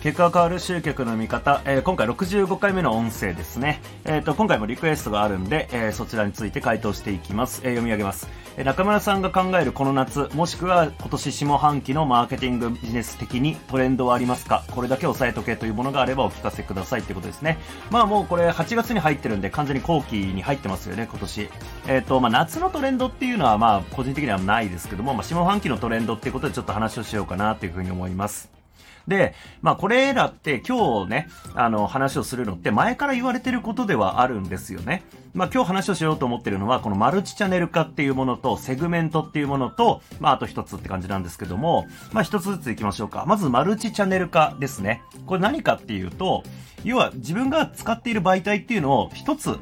[0.00, 3.82] 結果が変わる集客の見方、えー、今回65回目の音声ですね。
[4.06, 7.60] えっ、ー、と、今回もリクエストがあるんで、えー、そちらについて回答していきます。
[7.64, 8.26] え読み上げます。
[8.56, 14.64] え中村さんが考えるこの夏、もしくは今年下半期のマーケティングビジネス的にトレンドはありますか？
[14.70, 17.58] これだけ押さえとけというものがあればお聞かせくださいってことですね。
[17.90, 21.50] まあもうこれ8月に入ってるんで完全に後期に入ってますよね、今年。
[21.88, 28.59] えっ、と、まあ夏のトレンドっていうのはまあ個人的にはないですけども、まあ下半期のトレンドっていうことでちょっと話をしようかなというふうに思います。
[29.08, 35.02] で、まあこれらって今日ね、あの話をするのって前から言われてることではあるんですよね。
[35.34, 43.24] まあ今日話をしようと思ってるのはこのマルチチャンネル化っていうものとセグメントっていうものと、まああと一つって感じなんですけども、まあ一つずつ行きましょうか。
[43.26, 45.02] まずマルチチャンネル化ですね。
[45.26, 46.42] これ何かっていうと、
[46.84, 49.58] 要は自分が使っている媒体っていうのを一つ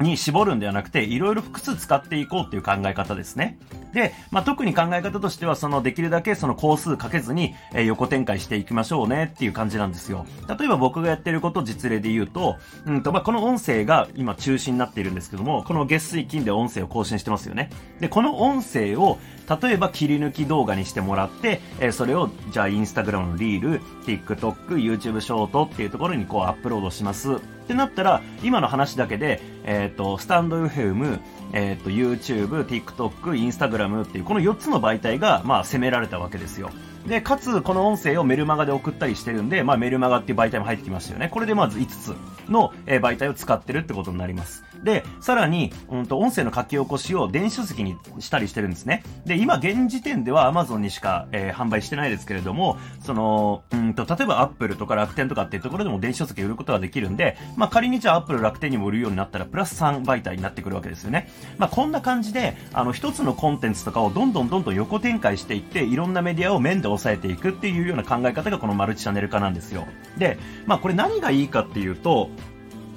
[0.00, 3.58] に絞るんではなくて、いろいろ複数使っていこうっていう考え方ですね。
[3.92, 10.26] で、まあ、特に考え方としては、その、できるだけその工数かけずに、えー、横展開していきましょうねっていう感じなんですよ。
[10.48, 12.56] 例えば僕がやってること実例で言うと、
[12.86, 17.70] うんと、まあ、この音声が今中心になっているんですけども、この月水金で音声を更新してますよね。
[18.00, 19.18] で、この音声を、
[19.62, 27.40] 例えば切り抜き動画にしてもらって、えー、それを、じゃあインスタグラムのリール、TikTok、YouTube ショートっていうところにこうアップロードします。
[27.70, 31.20] ってなったら、今の話だけで、えっ、ー、と、スタンド FM、
[31.52, 36.70] えっ、ー、と、YouTube、TikTok、Instagram っていう、この4つの媒体が、まあ、攻められたわけですよ。
[37.06, 41.28] で、かつ、この音声をメルマガで送ったりしてるんで、まあ、メルマガっていう媒体も入ってきましたよね。
[41.28, 44.64] これでまず5つの、え、媒体を使ってるってことになります。
[44.84, 49.02] で、さらに、うんと、音声の書き起こしを電子書籍にしたりしてるんですね。
[49.26, 61.28] で、今、現時点では Amazon にしか、えー、販売してないですけれども、その、うんと、例えば Apple とか楽天とかっていうところでも電子書籍売ることができるんで、まあ、仮にじゃあ Apple 楽天にも売るようになったら、プラス3媒体になってくるわけですよね。
[61.58, 69.86] まあ、こんな感じで、あの、一つのコンテンツとかをどんどんどんどん横展開していって、いろんなメディアを面で抑えていくっていうような考え方がこのマルチチャンネル化なんですよ。
[70.18, 72.30] で、まあこれ何がいいかっていうと、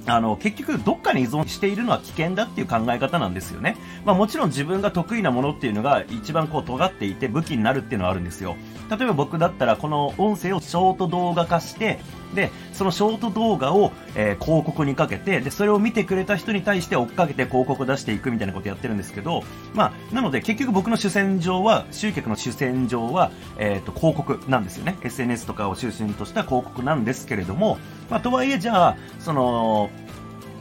[0.06, 3.76] あの、結局、どっかに依存しているのは危険だっていう考え方なんですよね。
[4.04, 8.56] まあもちろん自分が得意なものっていうのが一番こう尖っていて武器になるっていうのはあるんですよ。
[8.90, 11.98] 例えば僕だったらこの音声をショート動画化して、
[12.34, 19.42] で、そのショート動画を、えー、広告にかけて、で、それを見てくれた人に対して追っかけて広告出していくみたいなことやってるんですけど、
[19.72, 24.98] まあ、なので結局僕の主戦場は、集客の主戦場は、えっ、ー、と、広告なんですよね。
[25.02, 27.78] SNS とかを中心とした広告なんですけれども、
[28.10, 29.90] まあ、とはいえじゃあ、その、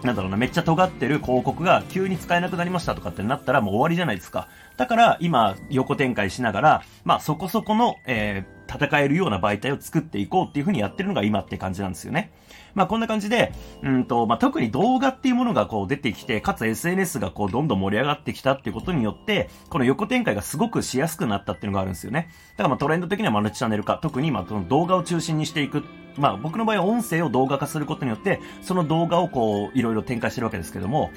[0.04, 4.48] なんだろうな、めっちゃ尖ってる広告が急に使えなくなりましたとかってなったらもう終わりじゃないですか。
[4.76, 12.32] だから今横展開しながら、まあそこそこの、えー、戦えるような媒体を作っていこうっていう風にやってるのが今って感じなんですよね。
[12.74, 13.54] まあこんな感じで、
[13.84, 22.30] うんと、まあ特に動画っていうものがこう出てきて、かつ SNS がこうどんどん盛り上がってきたっていうことによって、この横展開がすごくしやすくなったっていうのがあるんですよね。
[22.52, 25.84] だからまあトレンド的にはマルチチャンネル化、特に今その動画を中心にしていく
[26.18, 31.12] まあ僕の場合は音声を動画化することによって、その動画をこう、いろいろ展開してるわけですけども、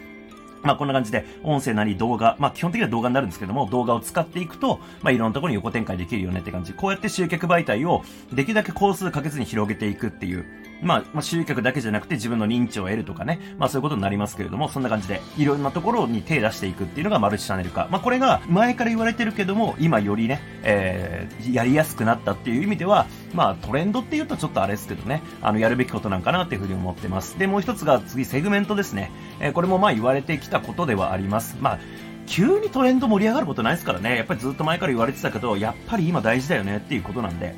[0.62, 6.72] まあこんな感じで、音声なり動画、まあ基本的には動画になるんですけども、動画を使っていくと、まあいろんなところに横展開できるよねって感じ。
[6.72, 8.02] こうやって集客媒体を
[8.32, 10.44] できるだけ工数かけずに広げていくっていう、
[10.82, 17.88] まあ、まあ、集客だけじゃなくて自分の認知を得るとかね、まあそういうことになりますけれども、そんな感じで、いろんなところに手出していくっていうのがマルチチャンネル化。
[17.90, 27.38] まあこれが前から言われてるけども、今よりね、えー、やりやすくなったっていう意味では、まあトレンドっていうとちょっとあれですけどね、あの、やるべきことなんかなっていうふうに思ってます。
[27.38, 29.10] で、もう一つが次、セグメントですね。
[29.40, 31.56] えー、これもまあ言われてきたことではあります。
[31.60, 31.78] まあ、
[32.26, 34.16] 急にトレンド盛り上がることないですからね。
[34.16, 37.54] やっぱりずっと前から言われてたけど、やっぱり今大事だよねっていうことなんで。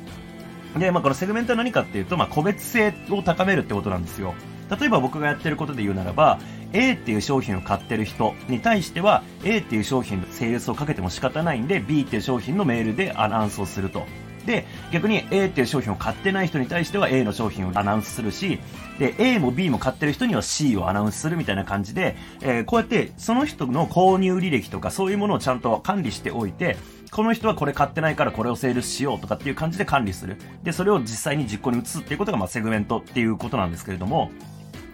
[0.77, 4.33] で、まあ、このセグメントは何かっていうと、まあ、個別性を高めるってことなんですよ。
[4.69, 6.39] 例えば僕がやってることで言うならば、
[6.73, 14.05] A っていう商品を買ってる人に対しては、A っていう商品のセールスをかけても仕方ないんで、B っていう商品のメールでアナウンスをすると。
[14.49, 18.59] で、逆に A っていう商品を買ってない人に対しては A の商品をアナウンスするし、
[18.97, 26.77] で、A も B も買ってる人には C をアナウンスするみたいな感じで、えー、こうやってその人の購入履歴とかそういうものをちゃんと管理しておいて、
[27.11, 30.37] この人はこれ買ってないからこれをセールしようとかっていう感じで管理する。
[30.63, 34.31] で、それを実際に実行に移すっていうことが、まあ、セグメントっていうことなんですけれども、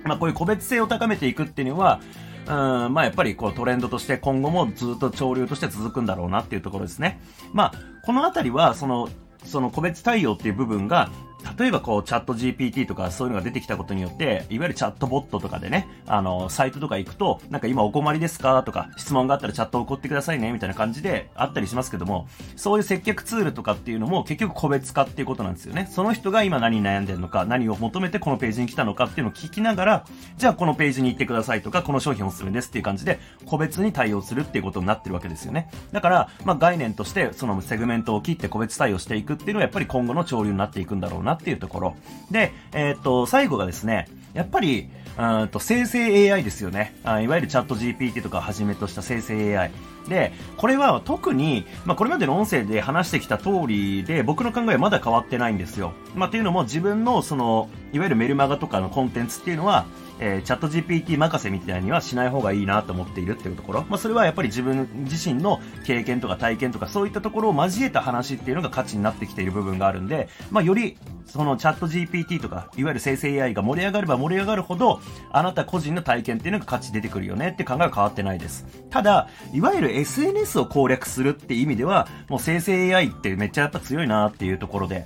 [0.03, 2.01] まあ、こういう個別性を高めていくっていうのは、
[2.47, 7.19] うん、まあやっぱりこうトレンドとして今後もずっと潮流として続くんだろうなっていうところですね。
[7.53, 7.73] まあ、
[8.03, 9.09] このあたりは、その、
[9.45, 11.09] その個別対応っていう部分が
[11.57, 25.87] 例えばこうチャット GPT とかそういうのが出てきたことによって、いわゆるチャットボットとかでね、あの、サイトとか行くと、なんか今お困りですかとか、質問があったらチャットを送ってくださいね、みたいな感じであったりしますけども、そういう接客ツールとかっていうのも結局個別化っていうことなんですよね。
[25.91, 30.05] その人が今何に悩んでるのか、何を求めてこのページに来たのかっていうのを聞きながら、
[30.37, 35.69] じゃあこのページに行ってくださいとか、この商品おすすめですっていう感じで、個別に対応するっていうことになってるわけですよね。
[35.91, 41.95] だから、まあ概念として、そのセグメントを切って個別対応していくっていうのはやっぱり今後の潮流になっていくんだろうなってっていうところ。
[42.31, 47.21] で、えー、っと、最後がですね、やっぱり、うんと生成 AI ですよねあ。
[47.21, 49.71] いわゆるチャット GPT とかをはじめとした生成 AI。
[50.09, 55.93] で、これは特に、まあ、これまでの音声で話してきた通りで、僕の考えはまだ変わってないんですよ。
[56.15, 59.85] まあ、っていうのも自分の、その、いわゆるメルマガとかのコンテンツっていうのは、
[60.19, 63.85] えー、チャット GPT 任せみたいにはしない方がいいなと思っているっていうところ。
[63.89, 75.01] まあ、それはやっぱり自分自身の経験とか体験とかそういったところを交えた話っていうのが価値になってきている部分があるんで、まあ、より、そのチャット GPT とか、いわゆる生成 AI が盛り上がれば盛り上がるほど、
[75.31, 78.65] あなた個人の体験っていうのが価値出てくるよねって考えは変わってないです。
[78.89, 85.05] ただ、いわゆる SNS を攻略するって意味では、もう生成 AI ってめっちゃやっぱ強いなっていうところで。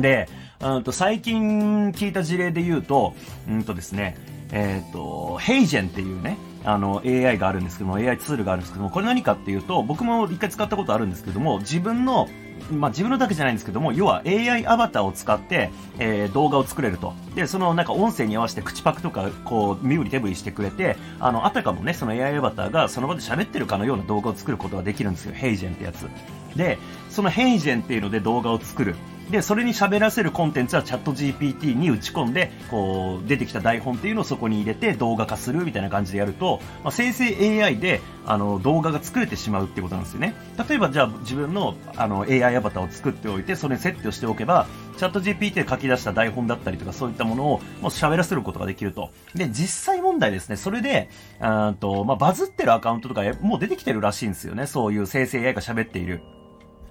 [0.00, 0.28] で、
[0.60, 3.14] うんと最近聞いた事例で言うと、
[3.48, 4.16] うんとですね、
[4.52, 12.28] えっ、ー、と、ヘイジェンっていうね、あの、AI があるんですけども、AI ツールがあるんですけども、これ何かっていうと、僕も一回使ったことあるんですけども、自分の
[12.70, 17.14] まあ、自分のだけじゃないんですけども、要は AI アバターを使って、えー、動画を作れると。
[17.34, 25.34] で、そのなんか音声に合わせて口パクとか、こう、身振り手振りしてくれて、あの、あたかもね、その AI アバターがその場で喋ってるかのような動画を作ることができるんですよ。
[25.34, 26.08] ヘイジェンってやつ。
[26.56, 26.78] で、
[27.10, 28.96] そのヘイジェンっていうので動画を作る。
[29.30, 40.34] で、それに喋らせるコンテンツはチャット GPT に打ち込んで、こう、出てきた台本っていうのをそこに入れて動画化するみたいな感じでやると、まあ、生成 AI で、あの、動画が作れてしまうってことなんですよね。
[40.68, 49.10] 例えば、じゃあ自分の、あの、AI アバターを作っておいて、それに設定をしておけば、チャット GPT で書き出した台本だったりとかそういったものをもう喋らせることができると。
[49.34, 51.08] で、実際問題ですね、それで、
[51.40, 54.66] あと、まあ、バズってるアカウントとかもう出てきてるらしいんですよね。
[54.66, 56.22] そういう生成 AI が喋っている。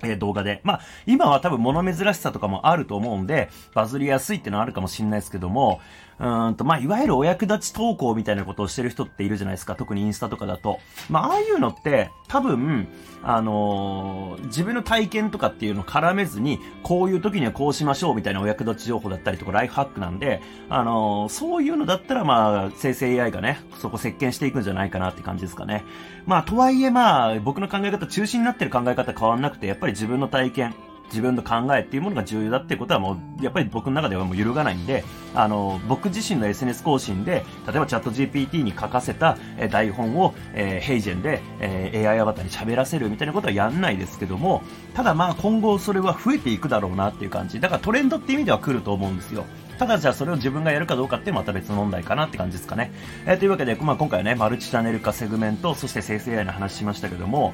[0.04, 0.62] え動画で。
[0.64, 5.80] まあ、今は多分物珍しさとかもあると思うんで、バズりやすいってのはあるかもしんないですけども、
[6.18, 9.76] うんと、まあ、いわゆるお役立ち投稿みたいなことをしてる人っているじゃないですか。
[9.76, 10.80] 特にインスタとかだと。
[11.10, 12.88] まあ、ああいうのって、多分、
[13.22, 25.84] あのー、自分の体験とかっていうのを絡めずに、こういう時にはこうしましょうみたいなお役立ち情報だったりとか、ライフハックなんで、あのー、そういうのだったら、まあ、生成 AI がね、そこ席巻していくんじゃないかなって感じですかね。
[26.26, 30.76] まあ、とはいえまあ、僕の考え方中心になってる考え方変わんなくて、やっぱり自分の体験、
[31.08, 35.04] 自分の考えっていうものが重要だっていうことはもう、やっぱり僕の中ではもう揺るがないんで、
[35.34, 44.64] あの、僕自身の SNS 更新で、例えばチャット GPT に書かせた、え台本を、えー、ヘイジェンで、えー、AI アバターに喋らせるみたいなことはやんないですけども、
[44.94, 47.60] ただまあ今後それは増えていくだろうなっていう感じ。
[47.60, 49.46] だからトレンドっていう意味では来ると思うんですよ。
[49.78, 52.92] ただじゃあそれを自分がやるかどうかってまた別の問題かなって感じですかね。
[53.26, 57.54] えー、というわけで、まあ、今回はね、マルチチャンネル化セグメント、そして生成 AI の話しましたけども、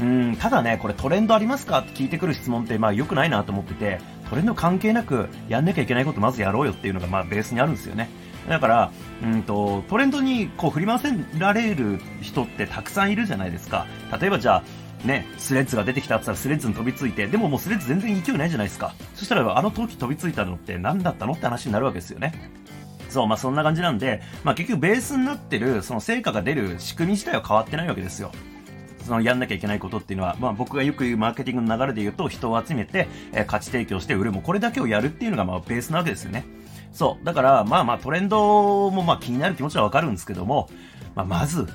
[0.00, 8.08] うん、ただね、これトレンドありますかって聞いてくる質問って、まあ良くないなと思ってて、トレンド関係なくやんなきゃいけないことまずやろうよっていうのがまあベースにあるんですよね。
[8.48, 8.90] だから、
[9.22, 13.86] うんと、トレンドにこう振り回せられる人ってたくさんいるじゃないですか。
[14.20, 18.94] 例えばじゃあ、ね、スレッズが出てきたって言ったらスレッズに飛びついて、でももうスレッズ全然勢いないじゃないですか。
[19.14, 22.32] そしたらあの時飛びついたのって何だったのって話になるわけですよね。
[23.08, 28.32] そう、まあそんな感じなんで、まあ結局ベースになってる、その成果が出る仕組み自体は変わってないわけですよ。
[29.02, 36.44] そのやんなきゃいけないことっていうのは、まあ僕がよく言うマーケティングの流れで言うと、人を集めて、えー、価値提供して売るもこれだけをやるっていうのがまあベースなわけですよね。
[36.92, 37.24] そう。
[37.24, 40.68] だから、まあまあトレンドもまあ気になる気持ちはわかるんですけども、
[41.14, 41.66] まあまず、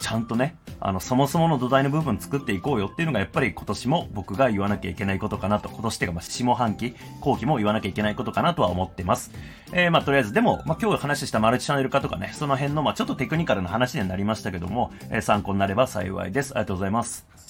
[0.00, 9.32] ちゃんとね、あの、そもそもの土台の部分作っていこうよっていうのがやっぱり今年も僕が言わなきゃいけないことかなと、今年ってかま下半期、後期も言わなきゃいけないことかなとは思ってます。
[9.72, 16.52] えー、まとりあえず、でも、ま今日話したマルチチャンネル化とかね、その辺のまちょっとテクニカルな話になりましたけども、えー、参考になれば幸いです。
[16.52, 17.47] ありがとうございます。